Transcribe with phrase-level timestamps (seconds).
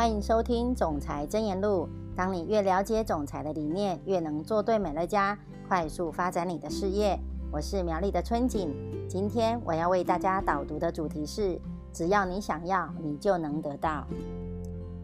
[0.00, 1.86] 欢迎收听《总裁真言录》。
[2.16, 5.38] 当你越了解总裁的理念，越能做对美乐家，
[5.68, 7.20] 快速发展你的事业。
[7.52, 8.74] 我是苗栗的春景。
[9.06, 11.60] 今天我要为大家导读的主题是：
[11.92, 14.06] 只要你想要，你就能得到。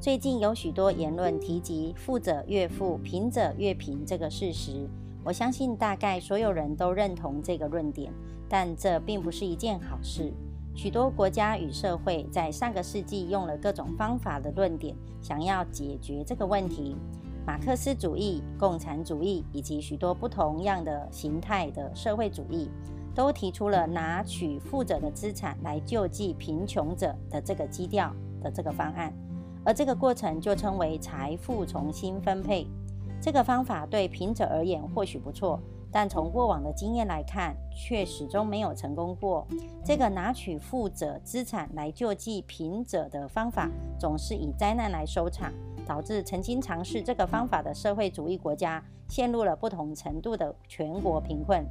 [0.00, 4.88] 最近有许多言论提及“富者越富，贫者越贫”这个事实。
[5.22, 8.10] 我相信大概所有人都认同这个论点，
[8.48, 10.32] 但这并不是一件好事。
[10.78, 16.96] 许多国家与社会在上个世纪用了各种方法的论点，想要解决这个问题。
[17.44, 22.70] 马克思主义、共产主义以及许多不同样的形态的社会主义，
[23.12, 29.12] 都提出了拿取富者的资产来救济贫穷者的这个基调的这个方案，
[29.64, 32.68] 而这个过程就称为财富重新分配。
[33.20, 35.60] 这个方法对贫者而言或许不错。
[35.90, 39.46] 但从过往的经验来看，却始终没有成功过。
[39.84, 45.52] 这个拿取富者资产来救济贫者的方法，总是以灾难来收场，
[45.86, 51.66] 导致曾经尝试这个方法的社会主义国家陷入了不同程度的全国贫困。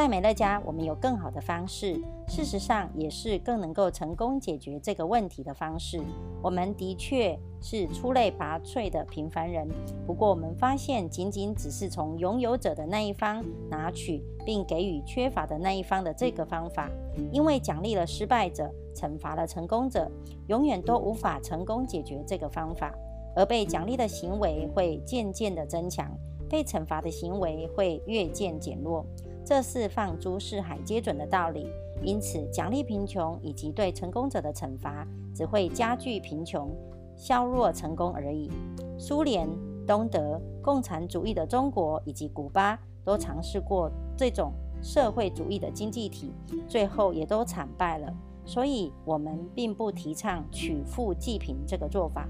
[0.00, 1.92] 在美乐家，我们有更好的方式，
[2.26, 6.00] 事实上也是更能够成功解决这个问题的方式。
[6.42, 9.68] 我们的确是出类拔萃的平凡人，
[10.06, 16.88] 不过我们发现，仅仅只是从拥有者的那一方拿取，并给予缺乏的那一方的这个方法，
[17.30, 20.10] 因为奖励了失败者，惩罚了成功者，
[20.46, 22.90] 永远都无法成功解决这个方法，
[23.36, 26.10] 而被奖励的行为会渐渐的增强，
[26.48, 29.04] 被惩罚的行为会越渐减弱。
[29.50, 31.66] 这是放诸四海皆准的道理，
[32.04, 36.70] 因此奖励贫穷以及对成功者的惩罚，只会加剧贫穷，
[37.16, 38.48] 削弱成功而已。
[38.96, 39.48] 苏联、
[39.84, 44.52] 东德、共产主义的中国以及古巴都尝试过这种
[44.84, 46.32] 社会主义的经济体，
[46.68, 48.08] 最后也都惨败了。
[48.44, 52.28] 所以，我们并不提倡取富济贫这个做法。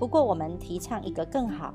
[0.00, 1.72] 不过，我们提倡一个更好，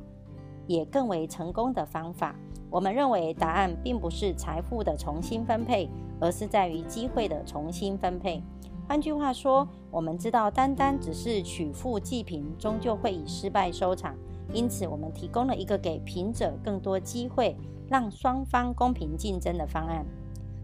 [0.67, 2.35] 也更为成功的方法。
[2.71, 5.89] 我们认为答案并不是财富的重新分配，
[6.21, 8.41] 而是在于机会的重新分配。
[8.87, 14.15] 换句话说，我们知道单单只是取富济贫，终究会以失败收场。
[14.53, 17.57] 因此，我们提供了一个给贫者更多机会，
[17.89, 20.05] 让双方公平竞争的方案。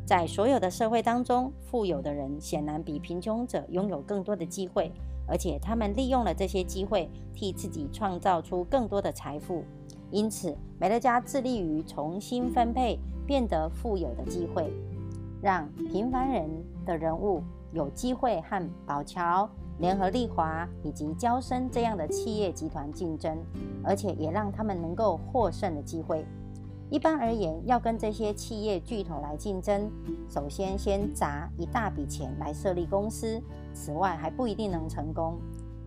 [0.06, 4.90] 在所有的社会当中，富有的人显然比贫穷者拥有更多的机会，
[5.28, 9.66] 而且他们利用了这些机会，替自己创造出更多的财富。
[10.10, 14.72] 因此，美乐家致力于重新分配变得富有的机会，
[15.42, 16.50] 让平凡人
[16.86, 23.38] 的人物有机会和宝桥、联合利华以及交生这样的企业集团竞争，
[23.84, 26.26] 而且也让他们能够获胜的机会。
[26.90, 29.92] 一般而言，要跟这些企业巨头来竞争，
[30.30, 33.42] 首先先砸一大笔钱来设立公司，
[33.74, 35.38] 此外还不一定能成功。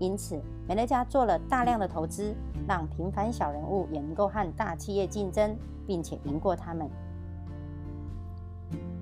[0.01, 2.35] 因此，美乐家做了大量的投资，
[2.67, 5.55] 让平凡小人物也能够和大企业竞争，
[5.87, 6.89] 并且赢过他们。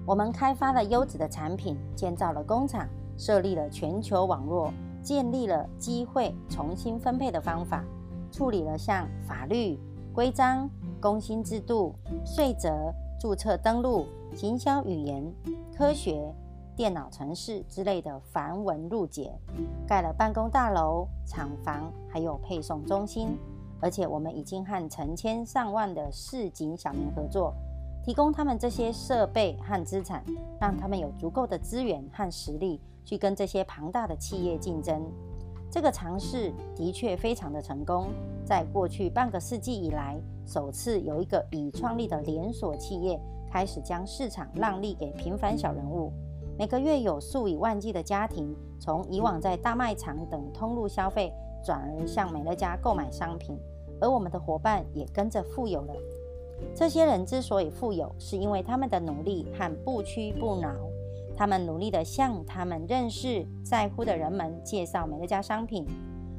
[0.05, 7.85] 我们开发了优质的产品，建造了工厂，设立了全球网络，建立了机会重新分配的方法，
[8.33, 9.79] 处理了像法律、
[10.13, 10.69] 规章、
[11.01, 11.95] 工薪制度、
[12.25, 14.05] 税则、注册登录、
[14.35, 15.33] 行销语言、
[15.77, 16.35] 科学。
[16.79, 19.37] 电脑城市之类的繁文缛节，
[19.85, 23.37] 盖了办公大楼、厂房，还有配送中心。
[23.81, 27.53] 而且我们已经和成千上万的市井小民合作，
[28.05, 30.23] 提供他们这些设备和资产，
[30.61, 35.03] 让他们有足够的资源和实力去跟这些庞大的企业竞争。
[35.73, 38.07] 这个尝试的确非常的成功，
[38.45, 46.13] 在过去半个世纪以来，首次有一个已创立的连锁企业开始将市场让利给平凡小人物。
[46.59, 51.33] 每个月有数以万计的家庭从以往在大卖场等通路消费，
[51.65, 53.57] 转而向美乐家购买商品，
[54.01, 55.95] 而我们的伙伴也跟着富有了。
[56.75, 60.75] 这些人之所以富有，是因为他们的努力和不屈不挠。
[61.37, 65.87] 他们努力地向他们认识、在乎的人们介绍美乐家商品，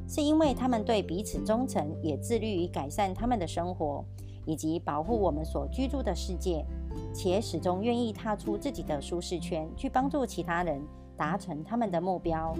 [0.05, 4.03] 是因为他们对彼此忠诚，也致力于改善他们的生活，
[4.45, 6.65] 以及保护我们所居住的世界。
[7.13, 10.81] 且始终愿意踏出自己的舒适圈，去帮助其他人
[11.17, 12.55] 达成他们的目标，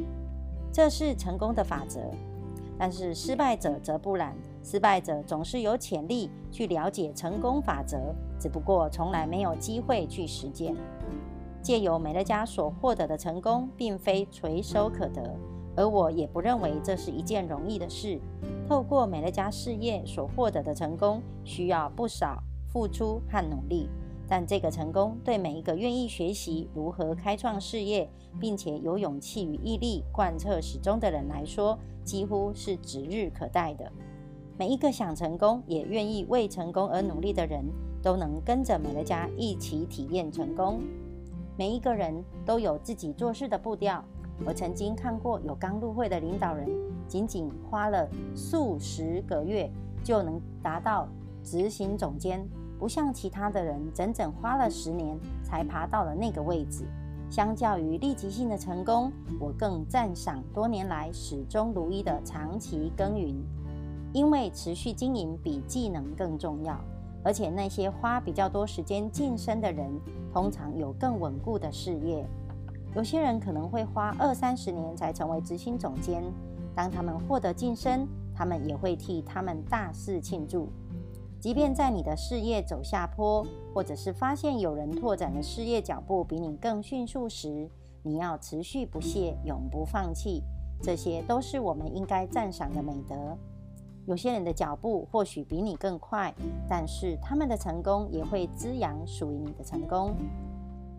[0.72, 2.00] 这是成功的法则。
[2.78, 4.34] 但是失败者则不然，
[4.64, 10.74] 失败者总是有潜力去了解成功法则，只不过从来没有机会去实践。
[11.62, 15.36] 借由美乐家所获得的成功，并非垂手可得，
[15.76, 18.18] 而我也不认为这是一件容易的事。
[18.66, 23.90] 透过美乐家事业所获得的成功，需要不少付出和努力。
[24.30, 28.08] 但这个成功对每一个愿意学习如何开创事业，
[28.40, 33.92] 并且有勇气与毅力贯彻始终的人来说，几乎是指日可待的。
[34.56, 37.66] 每一个想成功也愿意为成功而努力的人，
[38.04, 40.80] 都能跟着美乐家一起体验成功。
[41.58, 44.04] 每一个人都有自己做事的步调。
[44.46, 46.70] 我曾经看过有刚入会的领导人，
[47.08, 49.70] 仅仅花了数十个月
[50.04, 51.08] 就能达到
[51.44, 52.48] 执行总监。
[52.80, 56.86] 不像其他的人，整整花了十年才爬到了那个位置。
[57.30, 63.36] 相较于立即性的成功，我更赞赏多年来始终如一的长期耕耘。
[64.14, 66.80] 因为持续经营比技能更重要，
[67.24, 69.88] 而且那些花比较多时间晋升的人，
[70.34, 72.26] 通常有更稳固的事业。
[72.96, 76.24] 有些人可能会花二三十年才成为执行总监，
[76.74, 80.68] 当他们获得晋升，他们也会替他们大肆庆祝。
[81.40, 87.70] 即便在你的事业走下坡，或者是发现有人拓展的事业脚步比你更迅速时，
[88.04, 90.44] 你要持续不懈，永不放弃。
[90.82, 93.38] 这些都是我们应该赞赏的美德。
[94.06, 96.34] 有些人的脚步或许比你更快，
[96.68, 100.16] 但是他们的成功也会滋养属于你的成功。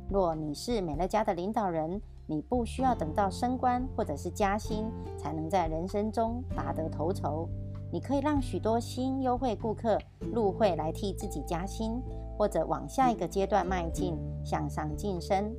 [0.08, 4.86] 若你是美乐家的领导人，你不需要等到升官或者是加薪，
[5.18, 7.48] 才能在人生中拔得头筹。
[7.92, 9.98] 你可以让许多新优惠顾客
[10.32, 12.00] 入会来替自己加薪，
[12.38, 15.52] 或者往下一个阶段迈进，向上晋升。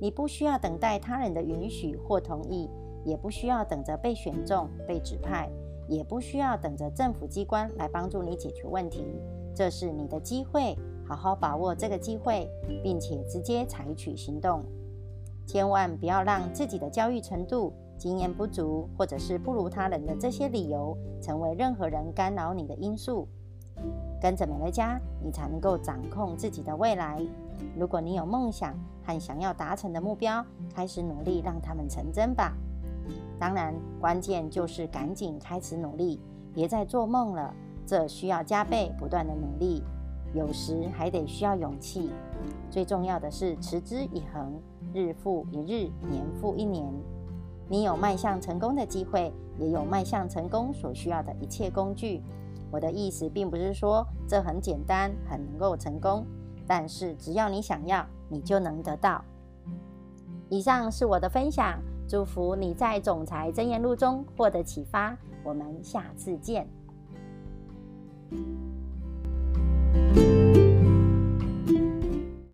[0.00, 2.70] 你不需要等待他人的允许或同意，
[3.04, 5.50] 也不需要等着被选中、被指派，
[5.88, 9.04] 也不需要等着政府机关来帮助你解决问题。
[9.54, 10.76] 这是你的机会，
[11.06, 12.50] 好好把握这个机会，
[12.82, 14.62] 并且直接采取行动。
[15.46, 17.72] 千万不要让自己的教育程度。
[17.98, 23.28] 经验不足，或者是不如他人的这些理由，成为任何人干扰你的因素。
[24.20, 27.20] 跟着美乐家，你才能够掌控自己的未来。
[27.78, 30.44] 如果你有梦想和想要达成的目标，
[30.74, 32.54] 开始努力让他们成真吧。
[33.38, 36.20] 当然，关键就是赶紧开始努力，
[36.54, 37.54] 别再做梦了。
[37.84, 39.82] 这需要加倍不断的努力，
[40.34, 42.10] 有时还得需要勇气。
[42.70, 44.60] 最重要的是持之以恒，
[44.92, 46.84] 日复一日，年复一年。
[47.68, 52.22] 你有迈向成功的机会，也有迈向成功所需要的一切工具。
[52.70, 56.26] 我的意思并不是说这很简单，很能够成功，
[56.66, 59.24] 但是只要你想要，你就能得到。
[60.48, 65.16] 以上是我的分享，祝福你在总裁真言录中获得启发。
[65.42, 66.68] 我们下次见。